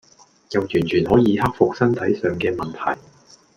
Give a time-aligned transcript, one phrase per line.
[0.49, 2.99] 又完全可以克服身體上嘅問題